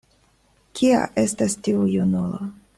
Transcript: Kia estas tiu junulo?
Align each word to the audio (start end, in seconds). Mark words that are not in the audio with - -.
Kia 0.79 1.03
estas 1.25 1.59
tiu 1.69 1.87
junulo? 1.93 2.53